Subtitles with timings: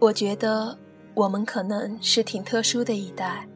[0.00, 0.78] 我觉得
[1.12, 3.48] 我们可能是挺特殊的一代。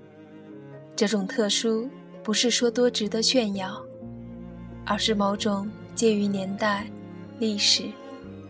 [0.97, 1.89] 这种特殊
[2.23, 3.81] 不是说多值得炫耀，
[4.85, 6.91] 而是某种介于年代、
[7.39, 7.85] 历史、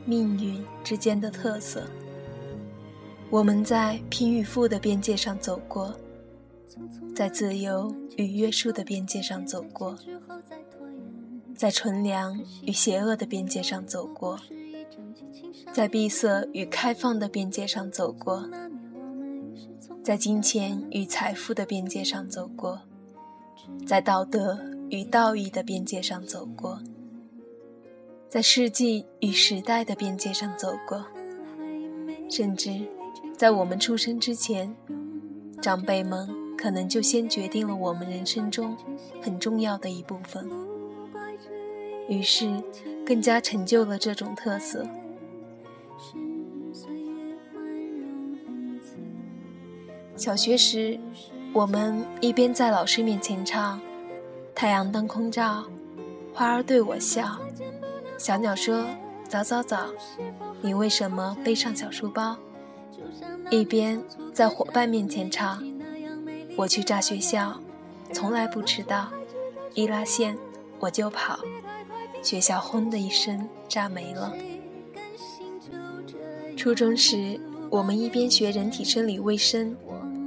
[0.07, 1.83] 命运之间的特色。
[3.29, 5.95] 我们在贫与富的边界上走过，
[7.15, 9.97] 在自由与约束的边界上走过，
[11.55, 14.39] 在纯良与邪恶的边界上走过，
[15.73, 18.47] 在闭塞与开放的边界上走过，
[20.05, 22.83] 在金钱与财富的边界上走过，
[23.87, 24.59] 在道德
[24.91, 26.79] 与道义的边界上走过，
[28.29, 31.07] 在世纪与时代的边界上走过，
[32.29, 32.87] 甚至。
[33.35, 34.73] 在我们出生之前，
[35.61, 38.77] 长辈们可能就先决定了我们人生中
[39.21, 40.49] 很重要的一部分，
[42.09, 42.63] 于是
[43.05, 44.87] 更加成就了这种特色。
[50.17, 51.01] 小学时，
[51.53, 53.79] 我们一边在老师面前唱
[54.55, 55.65] 《太阳当空照》，
[56.33, 57.39] 花儿对我笑，
[58.19, 58.85] 小鸟说
[59.29, 59.87] ：“早早早，
[60.61, 62.37] 你为什么背上小书包？”
[63.51, 64.01] 一边
[64.33, 65.63] 在伙伴面前唱
[66.57, 67.61] ：“我去炸学校，
[68.13, 69.09] 从来不迟到，
[69.75, 70.39] 一拉线
[70.79, 71.41] 我就跑，
[72.23, 74.33] 学校轰的一声炸没了。”
[76.63, 79.77] 初中时，我们一边学人体生理卫生，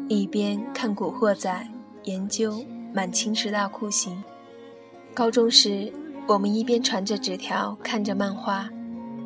[0.09, 1.49] 一边看《古惑仔》，
[2.03, 2.61] 研究
[2.93, 4.21] 满清十大酷刑。
[5.13, 5.93] 高中时，
[6.27, 8.69] 我们一边传着纸条，看着漫画，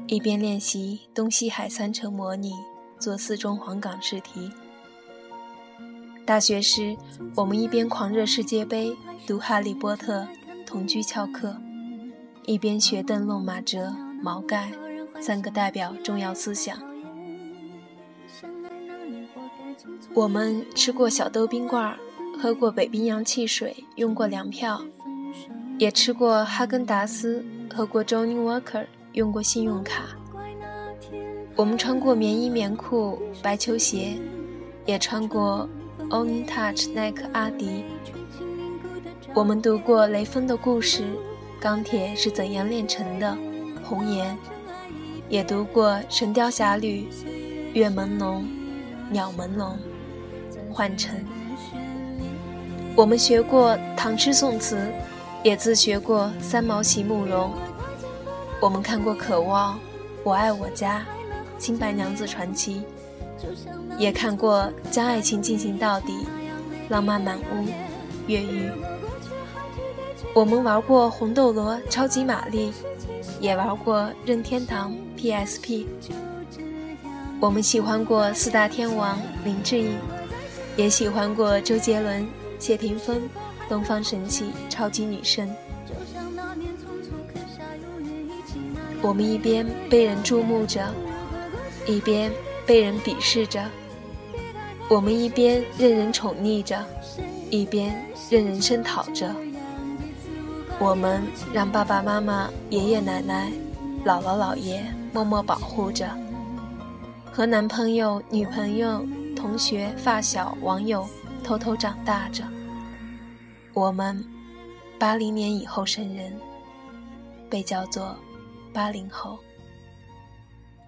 [0.06, 2.52] 一边练习东西海三城模拟。
[3.00, 4.52] 做四中黄冈试题。
[6.28, 6.96] 大学时，
[7.36, 10.22] 我们一边狂热世界杯，读《哈利波特》，
[10.64, 11.58] 同居翘课，
[12.46, 14.72] 一边学邓漏、马哲、毛概
[15.20, 16.78] 三个代表重要思想。
[20.16, 21.96] 我们吃过小豆冰棍儿，
[22.42, 24.82] 喝过北冰洋汽水，用过粮票，
[25.78, 30.04] 也吃过哈根达斯，喝过 Johnny Walker，用过信用卡。
[31.56, 34.18] 我们穿过棉衣棉裤、白球鞋，
[34.86, 35.70] 也穿过
[36.10, 37.84] Only Touch 耐克、阿迪。
[39.36, 41.04] 我们读过雷锋的故事，
[41.60, 43.38] 《钢铁是怎样炼成的》，
[43.86, 44.36] 红颜，
[45.30, 47.08] 也读过《神雕侠侣》，
[47.74, 48.42] 月朦胧，
[49.12, 49.74] 鸟朦胧，
[50.80, 51.14] 幻城。
[52.96, 54.90] 我们学过唐诗宋词，
[55.44, 57.52] 也自学过三毛、席慕容。
[58.62, 59.76] 我们看过《渴望》，
[60.24, 61.00] 我爱我家。
[61.62, 62.82] 《新白娘子传奇》，
[63.98, 66.14] 也看过《将爱情进行到底》，
[66.88, 67.66] 《浪漫满屋》，
[68.28, 68.70] 《越狱》。
[70.34, 72.72] 我们玩过《红斗罗》《超级玛丽》，
[73.42, 75.88] 也玩过任天堂 PSP。
[77.42, 79.98] 我们喜欢过四大天王林志颖，
[80.80, 82.26] 也喜欢过周杰伦、
[82.58, 83.22] 谢霆锋、
[83.68, 85.46] 东方神起、超级女声。
[89.02, 90.90] 我们一边被人注目着。
[91.86, 92.32] 一边
[92.66, 93.62] 被人鄙视着，
[94.90, 96.82] 我们一边任人宠溺着，
[97.50, 97.94] 一边
[98.30, 99.36] 任人声讨着。
[100.80, 103.52] 我们让爸爸妈妈、爷爷奶奶、
[104.06, 106.08] 姥姥姥爷默默保护着，
[107.34, 109.04] 和男朋友、女朋友、
[109.40, 111.08] 同学、发小、网友
[111.44, 112.44] 偷偷长大着。
[113.74, 114.22] 我们
[115.00, 116.38] 八零年以后生人，
[117.50, 118.18] 被叫做
[118.74, 119.40] 八零后。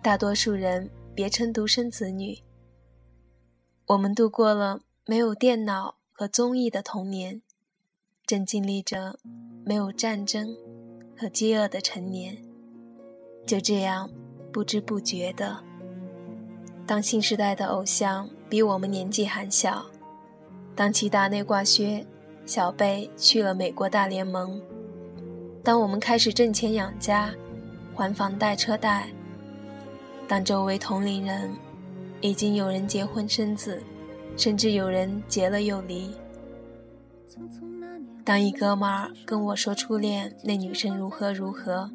[0.01, 2.37] 大多数人别称独生子女。
[3.85, 7.41] 我们度过了没有电脑和综艺的童年，
[8.25, 9.17] 正经历着
[9.63, 10.53] 没有战争
[11.17, 12.37] 和饥饿的成年。
[13.47, 14.09] 就这样
[14.51, 15.63] 不知不觉的，
[16.91, 19.85] 当新时代的偶像比我们年纪还小，
[20.75, 22.05] 当齐达内挂靴，
[22.45, 24.61] 小贝去了美国大联盟，
[25.63, 27.33] 当我们开始挣钱养家，
[27.95, 29.07] 还房贷车贷。
[30.27, 31.53] 当周围同龄人
[32.19, 33.81] 已经有人结婚生子，
[34.35, 36.13] 甚至有人结了又离。
[38.25, 41.89] 当一哥们儿跟我说初恋那女生如何如何，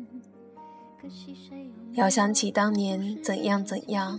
[1.96, 4.19] 遥想起当年怎样怎样，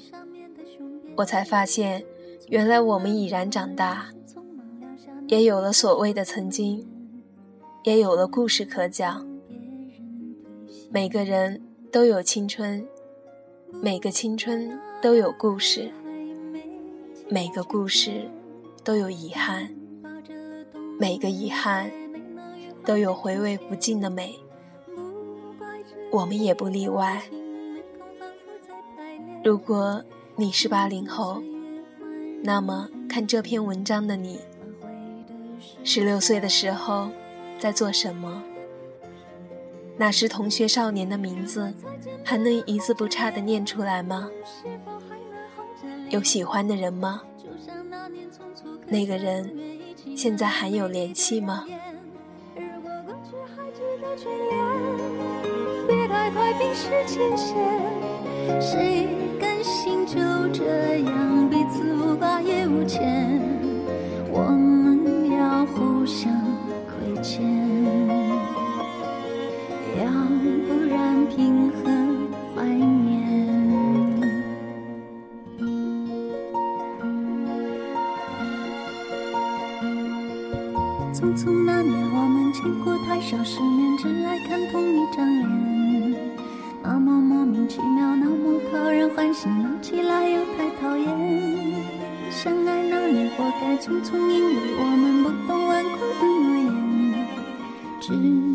[1.17, 2.05] 我才发现，
[2.47, 4.07] 原来我们已然长大，
[5.27, 6.87] 也有了所谓的曾经，
[7.83, 9.27] 也有了故事可讲。
[10.89, 11.61] 每个人
[11.91, 12.87] 都有青春。
[13.81, 15.91] 每个青春都有故事，
[17.29, 18.29] 每个故事
[18.81, 19.75] 都有遗憾，
[20.97, 21.91] 每个遗憾
[22.85, 24.39] 都有回味不尽的美。
[26.09, 27.21] 我们也不例外。
[29.43, 30.01] 如果
[30.39, 31.42] 你是八零后，
[32.44, 34.39] 那么看这篇文章的你，
[35.84, 37.10] 十六岁的时候
[37.57, 38.44] 在做什么？
[39.98, 41.74] 那时同学少年的名字，
[42.24, 44.30] 还能一字不差的念出来吗？
[46.12, 47.24] 有喜欢的人吗？
[48.86, 49.51] 那个人
[50.16, 51.66] 现在还有联系吗？
[58.62, 59.07] 谁
[59.39, 59.96] 甘心
[60.57, 60.63] 这
[61.01, 63.39] 样彼此无挂也无牵？
[64.31, 66.33] 我们要互相
[66.88, 67.45] 亏欠，
[70.00, 70.09] 要
[70.68, 71.75] 不然凭何
[72.56, 73.21] 怀念？
[81.13, 85.87] 匆匆那年，我们见过太少世面，只爱看同一张脸。
[86.89, 91.06] 那么莫名其妙，那么讨人欢喜，闹起来又太讨厌。
[92.31, 97.28] 相爱那年，活该匆匆，因为我们不懂顽固的诺言，
[98.00, 98.13] 只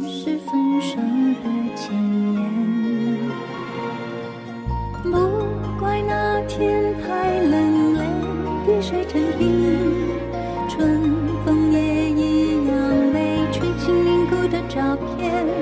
[0.09, 1.47] 是分手的
[1.77, 1.93] 前
[2.33, 2.41] 言。
[5.03, 5.11] 不
[5.79, 8.01] 怪那天太冷，泪
[8.65, 9.45] 滴水成冰，
[10.71, 10.99] 春
[11.45, 12.73] 风也一样
[13.13, 15.62] 被吹进凝固的照片。